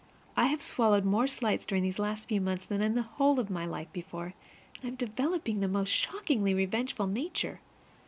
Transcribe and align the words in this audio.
I 0.35 0.47
have 0.47 0.63
swallowed 0.63 1.05
more 1.05 1.27
slights 1.27 1.63
during 1.67 1.83
these 1.83 1.99
last 1.99 2.27
few 2.27 2.41
months 2.41 2.65
than 2.65 2.81
in 2.81 2.95
the 2.95 3.03
whole 3.03 3.39
of 3.39 3.51
my 3.51 3.67
life 3.67 3.93
before, 3.93 4.33
and 4.81 4.89
I'm 4.89 4.95
developing 4.95 5.59
the 5.59 5.67
most 5.67 5.89
shockingly 5.89 6.55
revengeful 6.55 7.05
nature. 7.05 7.59